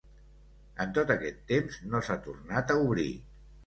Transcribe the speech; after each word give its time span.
En 0.85 0.95
tot 0.95 1.13
aquest 1.17 1.39
temps 1.53 1.79
no 1.93 2.05
s’ha 2.09 2.21
tornat 2.29 2.79
a 2.79 2.83
obrir. 2.91 3.11